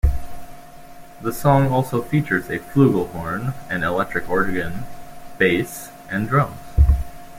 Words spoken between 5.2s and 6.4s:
bass, and